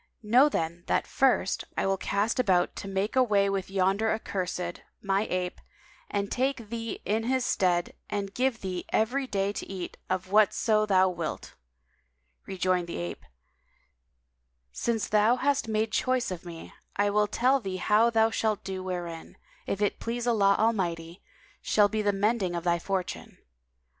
[0.23, 5.27] Know then that first, I will cast about to make away with yonder accursed, my
[5.29, 5.61] ape,
[6.09, 10.87] and take thee in his stead and give thee every day to eat of whatso
[10.87, 11.53] thou wilt."
[12.47, 13.23] Rejoined the ape,
[14.71, 18.81] "Since thou hast made choice of me, I will tell thee how thou shalt do
[18.81, 19.37] wherein,
[19.67, 21.21] if it please Allah Almighty,
[21.61, 23.37] shall be the mending of thy fortune.